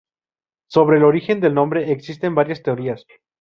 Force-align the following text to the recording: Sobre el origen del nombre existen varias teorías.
Sobre 0.67 0.97
el 0.97 1.03
origen 1.03 1.41
del 1.41 1.53
nombre 1.53 1.91
existen 1.91 2.33
varias 2.33 2.63
teorías. 2.63 3.05